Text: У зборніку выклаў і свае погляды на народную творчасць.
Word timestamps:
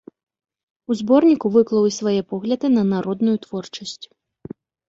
У 0.93 0.97
зборніку 1.01 1.51
выклаў 1.59 1.83
і 1.91 1.93
свае 1.99 2.15
погляды 2.33 2.67
на 2.79 2.83
народную 2.97 3.37
творчасць. 3.47 4.03